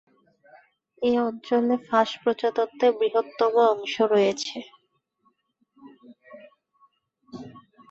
এ 1.01 1.11
অঞ্চলে 1.27 1.75
ফাঁস 1.87 2.09
প্রজাতন্ত্রের 2.21 2.93
বৃহত্তম 2.99 3.53
অংশ 3.71 3.95
রয়েছে। 4.13 4.57